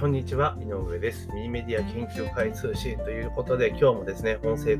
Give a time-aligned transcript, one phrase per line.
[0.00, 1.28] こんにちは、井上です。
[1.34, 4.78] ミニメディア研究会通信ということで、今日もですね、音声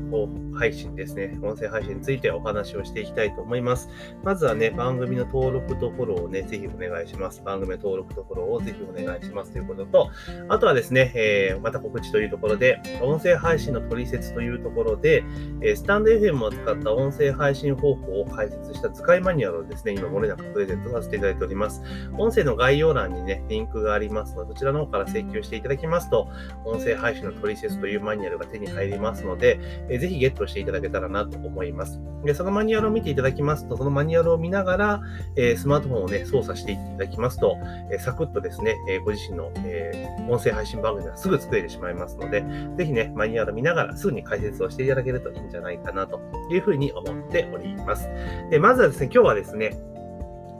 [0.59, 3.91] 配信ですね、音声配信についてお話をしていきたいと思います。
[4.23, 7.43] まずはね、番組の登録とフォローをね、ぜひお願いします。
[7.43, 10.11] 番組の登録とフォローをぜひお願いしますということと、
[10.49, 15.23] あとはですね、えー、また告知というところで、音声配信の取説というところで、
[15.61, 21.83] え、スタンド FM を使った音声配信方法を解説した図解マニュアルをですね、今、漏れなくプレゼントさせていただいております。
[22.17, 26.29] 音声の概要欄にね、リンクがありますので、そちらの方から請求していただきますと、
[26.65, 32.01] 音声配信のトリセツというマニュアルが手に入りますので、えぜひゲットしていただけたらなと思います。
[32.25, 35.01] でそのマニュアルを見ていただきますと、そのマニュアルを見ながら、
[35.37, 37.57] えスマートフォンをね、操作していっていただきますと、
[37.91, 42.45] えサクッとですね、えご自身の、え音声配信番組がすぐ作れてしまいますので、
[42.77, 46.21] ぜひね、マニュアルを見ながらすぐに解説をしていただけるといいんじゃないかなと
[46.51, 48.09] いうふうに思っております。
[48.51, 49.77] でまずはですね、今日はですね、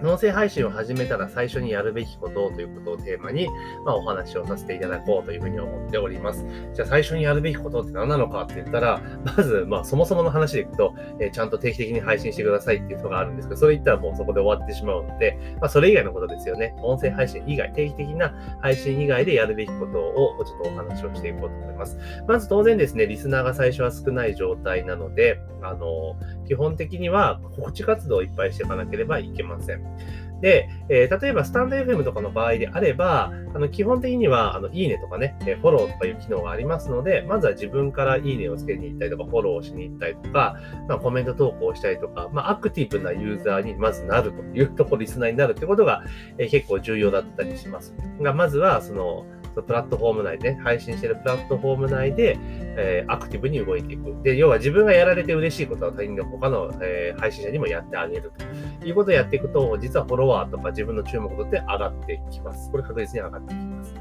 [0.03, 3.49] 音声配信を始めたら最初にやるべきことということをテーマに、
[3.85, 6.45] まあ、お話をさせていただこうというふうに思っております。
[6.75, 9.01] じゃあ最初にやるべきことって何なのかって言ったら、
[9.37, 16.75] まず、まあそもそもの話でいくと、えー、ちゃんと定期的に配信してくださいっていうのがあるんですけど、それ言ったらもうそこで終わってしまうので、まあそれ以外のことですよね。
[16.79, 21.99] 音声配信以外、定期的な配信以外でやるべきことをちょっとお話をしていこうと思います。
[22.27, 26.17] まず当然ですね、リスナーが最初は少ない状態なので、あの、
[26.47, 29.90] 基本的には告知活動をいっぱいしていかなければいけません。
[30.41, 40.57] で、えー、例えばスタンド FM とかの場合であれば、あの基本的には、あの、いいねとかね、えフォローとかいう機能がありますので、まずは自分からいいねをつけに行ったりとか、フォローをしに行ったりとか、
[40.89, 46.05] まあ、コメント投稿したりとか、まあ、アクティブなユーザーにまずなるというところ、リスナーになるってことが、
[46.39, 47.95] えー、結構重要だったりします。
[48.21, 49.27] が、まずは、その、
[49.63, 52.39] プラットフォーム内で、配信しているプラットフォーム内で、
[52.77, 54.23] えー、アクティブに動いていく。
[54.23, 58.33] で、要は自分がやられて嬉しいことは他人の他の、えー、配信者にもやってあげる
[58.81, 62.71] ということをやっていくと、実はフォロワーとか自分の注目度って上がってきます。
[62.71, 63.95] これ確実に上がってきます。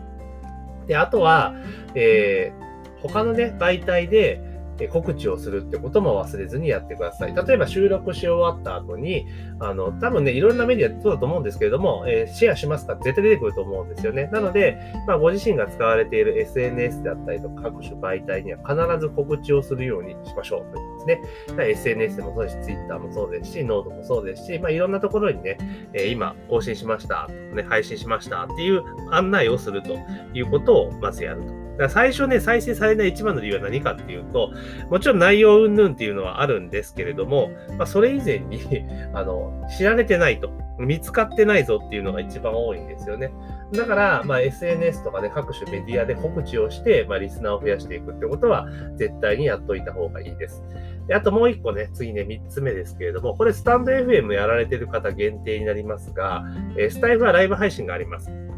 [0.87, 1.53] で、あとは、
[1.95, 4.48] えー、他のね、媒体で、
[4.79, 7.35] え告知をするってことも忘れずにやってください。
[7.35, 9.25] 例えば収録し終わった後に、
[9.59, 14.29] あの、多分ね、いろんなメディアそうだと思うんですけれども、えー、シェアしますか絶対出てくると思うんですよね。
[14.31, 21.21] なので、まあ、ご自身が使われている SNS であったりとか各種媒体には必ず告知をするようにしましょうというですね。
[21.69, 25.57] SNS でもそうですし、Twitter もそうですし、ノートもそうですし、まあ、いろんなところにね、
[25.93, 29.97] えー、今更新しました、ね、配信しましたっていう案内をすると
[30.33, 31.58] いうことをまずやると。
[31.79, 34.51] だから最初ね、再生されない一番の理由は何かっていうと、
[34.89, 38.59] もちろん内容云々っていうのはあるんですけれども、まあ、それ以前に
[39.15, 43.31] あの、知られてないと、見つかってないぞっていうのが一番多いんですよね。
[43.73, 48.67] だから、まあ、SNS とかね、各種メディアで告知をして、まあ、リスナーを増やしていくってことは、
[48.97, 50.61] 絶対にやっといた方がいいです。
[51.07, 56.43] であともう一個ね、次ね、三つ目ですけれども、これスタンド FM やられてる方限定になりますが、
[56.77, 58.48] えスタイフはライブ配信があります。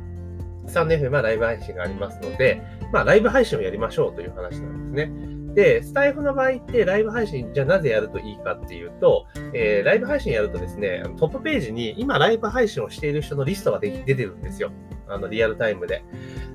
[0.72, 5.54] スタンド FM はライブ配信がありますので、まあ、ライブ配信をやりましょうという話なんですね。
[5.54, 14.72] で、スタイフの場合ってライブ配信じゃあなぜやるといいかっていうと、えー、ライブ配信やるとですね、トップページに今ライブ配信をしている人のリストが出てるんですよ。
[15.10, 16.06] あの、リアルタイムで。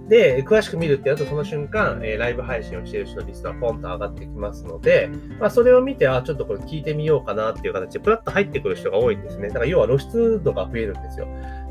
[0.09, 9.49] で、詳しく見るってやると、その瞬間、えー、ライブ配信をしている人のリストがポンと上がってきますので、まあ、それを見て、あ、ちょっとこれ聞いてみようかなっていう形で、プラッと入ってくる人が多いんですね。
[9.49, 11.27] だから、要は露出度が増えるんですよ。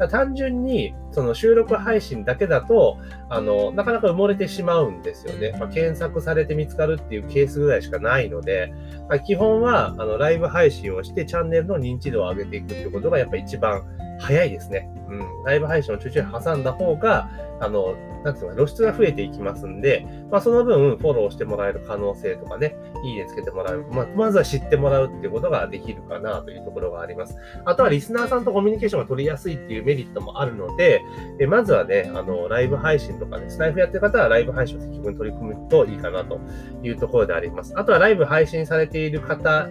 [0.10, 2.98] 単純に、その収録配信だけだと、
[3.30, 5.56] あの、なかなか埋もれてしまうんですよね。
[5.58, 8.74] まあ、検索されて見つかるっていうケースぐらいしかないので、
[9.08, 13.84] まあ、基本は、あの、ライブ配信をして、チャンネルの認知度を上げていくってことが、やっぱ一番
[14.20, 14.90] 早いですね。
[15.10, 15.44] うん。
[15.44, 23.86] ライブ配信をちょいちょい挟んだ方が、あの、なんていうか、露出が増えていきますんで、まあ、その分、フォローしてもらえる可能性とかね、いいねつけてもらう。
[23.92, 27.38] まあ、まずは知ってもらうっていうことができるかなというところがあります。
[27.66, 31.02] あとは、リスナーさんとコミュニケーションが取りやすいっていうメリットもあるので、
[31.40, 36.40] えまずはね、あの、ライブ配信とかね、スタイフやってる方はライブ配信を積極に取り組むといいかなと
[36.84, 37.74] いうところであります。
[37.78, 39.70] あとは、ライブ配信されている方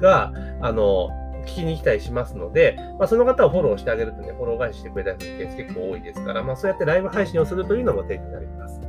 [0.00, 1.10] が、あの、
[1.42, 8.80] 聞きに来たりしますので、まあ、その方をフォローしてあげるとね、フォロー返ししてくれたりするケース結構多いですから、まあ、そうやってライブ配信をするというのも手になります。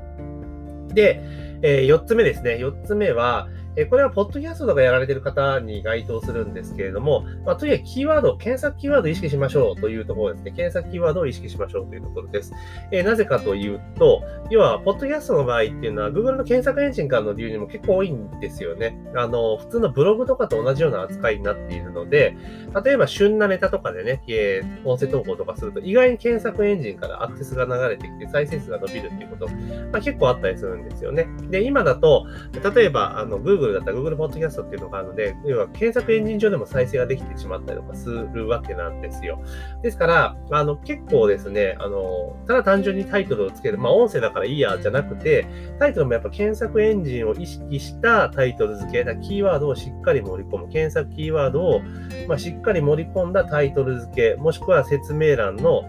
[0.94, 1.22] で、
[1.62, 2.56] えー、4つ目ですね。
[2.56, 10.52] 4つ目は、えこれは、ポッドキャストとかやられてる方に該当するんですけれども、まあ、とにかくキーワード、検索キーワードを意識しましょうというところですね。
[10.52, 12.54] 検索キーワードを意識しましょうというところです。
[12.92, 19.00] えー、なぜかというと、要は、ポッドキャストの場合っていうのは、Google の検索エンジンからの理由にも結構多いんですよね。
[19.16, 22.36] あの、普通のブログとかと同じような扱いになっているので、
[22.84, 29.48] 例えば、旬なネタとかでね、えー、音声投稿とかすると、意外に検索エンジンからアクセスが流れてきて、再生数が伸びるっていうこと、
[29.92, 31.28] まあ、結構あったりするんですよね。
[31.50, 32.28] で、今だと、
[32.76, 39.42] 例えば、あの、Google Google だったら Google Podcast っていうのがあるので、要は検索エンジン上でも再生ができてしまったりとかするわけなんですよ。
[39.82, 45.48] ですから、あの、結構ですね、あの、ただ単純にタイトルをつける、まあ音声だからいいやじゃなくて、
[45.80, 51.82] タイトルもやっぱ検索エンジンを意識したタイトル付け、だキーワードをしっかり盛り込む、検索キーワードを、
[52.28, 55.84] まあ、しっかり盛り込んだタイトル付け、もしくは説明欄の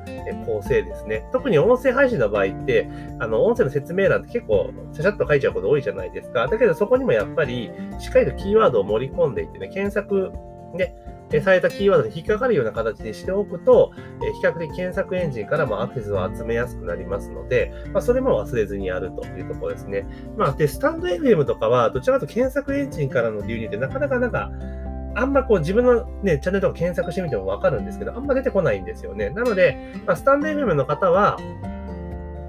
[0.46, 1.26] 構成ですね。
[1.32, 2.88] 特に音声配信の場合って、
[3.18, 6.46] あの、音声の説明欄って結構、ちゃちゃっと書いちゃうこと多いじゃないですか。
[6.46, 7.63] だけどそこにもやっぱり、
[7.98, 10.32] しっかりとキーワードを盛り込んでいってね、検索、
[10.74, 10.94] ね、
[11.40, 20.06] されたキーワードに引っかかるような形にしておくと、え比較的検索エンジンからもアクセスを集めやすくなりますので、まあ、それも忘れずにやるというところですね。
[20.36, 24.50] まあ、で、スタンド FM とかは、どちらかと検索エンジンからの流入ってなかなかなんか、
[25.16, 29.30] あんまこう自分のね、チャンネルとか検索してみてもわかるんですけど、あんま出てこないんですよね。
[29.30, 31.38] なので、まあ、スタンド FM の方は、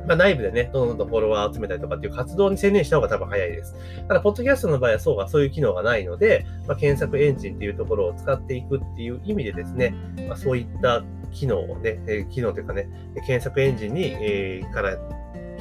[0.07, 3.75] まあ、内部でね、どんどんどんフォロワーを集めたりとかっていう活動に専念した方が多分早いです。
[4.07, 9.93] ただ、ポッドキャストの場合はそうが、そういう機能がないので、まあ、検索エンジンっていうところを使っていくっていう意味でですね、
[10.27, 12.87] まあ、そういった機能をね、機能というかね、
[13.25, 14.97] 検索エンジンに、えー、から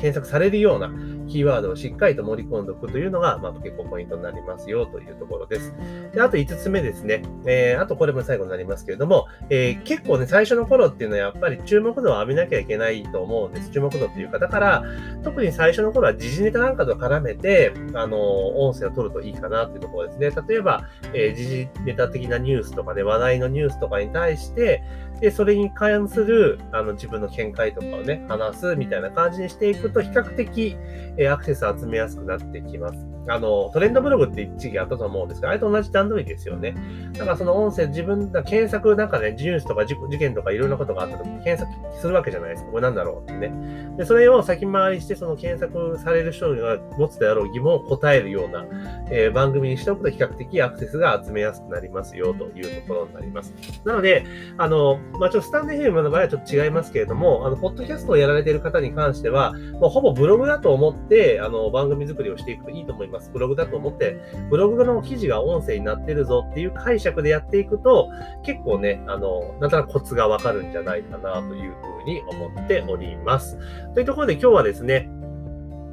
[0.04, 0.90] 検索されるような
[1.28, 5.72] キーワードをしっかりと盛り込んでおくというのが、まあ、結構ポイントになりますよというところです。
[6.12, 7.22] であと5つ目ですね。
[7.46, 13.70] えー、あとこれも最後になりますけれども、えー、結構ね、最初の頃っていうのはやっぱり注目度を浴びなきゃいけないと思うんです。
[13.70, 14.84] 注目度っていうか、だから、
[15.22, 20.44] 特に最初の頃は時事ネタなんかと絡めて、あの、音声を取るといいかなっていうところですね。
[20.46, 20.84] 例えば、
[21.14, 24.82] え、時事ネタ的なニュースとかね、話題のニュースとかに対して、
[25.24, 30.76] で、それに関する、あの、自分の見解とかをね、話すみたいな感じにしていくと、比較的、
[31.16, 33.13] えアクセス集めやすくなってきます。
[33.26, 36.74] あの、トレンドブログって一時期あったと思うんですけど、あれと同じ段取りですよね。
[37.14, 42.70] だからその音声、自分が検索なんかね、ニュースとか事件とかいろんなことがあった時検索するわけじゃないですか。
[42.70, 43.52] これなんだろうってね。
[43.96, 48.66] で、それを先回りして、その検索される人が持つであろう疑問を答えるような、
[49.10, 53.54] えー、番組にしておくと比較的アクセスが集めやすくなりますよというところになります。
[53.84, 54.24] なので、
[54.58, 63.13] あの、まあ、ちょっとスタンデー FM の場合はちょっと違いますけれども、あの、ポッドキャストをやられている方に関しては、もうほぼブログだと思って、あの、番組作りをしていくといいと思います。
[63.32, 64.16] ブログだと思って、
[64.50, 68.10] ブログの記事が音声になってるぞっていう解釈でやっていくと、
[68.44, 73.58] 結構ね、あの、なんとなくコツがわかるんじゃないかなというふうに思っております。
[73.94, 75.08] というところで今日はですね、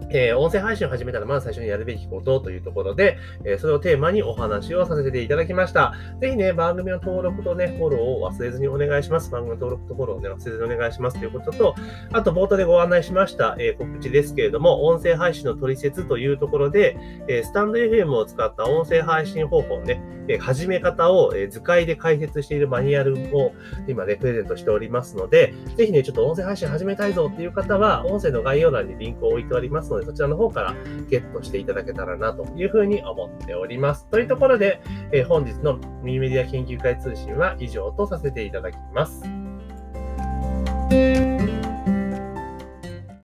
[0.09, 5.93] えー、音声配信を始めたらまず最初にやるべきことというところで、えー、それをテーマにお話をさせていただきました。
[6.19, 9.31] ぜひね、番組の登録とね、フォローを忘れずにお願いします。
[9.31, 11.75] 番組の登録とフォローをね、忘れずにお願いしますということと、
[12.11, 16.97] あと冒頭でご案内しました、えー、告知ですけれども、音声配信の取説というところで、
[17.27, 20.01] えスタンド FM を使った音声配信方法をね、
[20.33, 23.53] え始め方を、え図解で解説しているマニュアルを
[23.87, 30.75] 今ね、プレゼントしておりますので、ぜひね、ちょっと音声配信始めたいぞっていう方は、音声の概要欄にリンクを置いておりますので、そちらの方から
[31.09, 34.07] ゲットしていただけたらなというふうに思っております。
[34.07, 34.81] というところで、
[35.11, 39.23] え本日のミニメディア研究会通信は以上とさせていただきます。